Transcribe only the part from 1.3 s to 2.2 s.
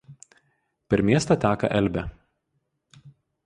teka Elbė.